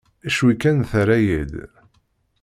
[0.35, 1.53] Cwi kan terra-yi-d.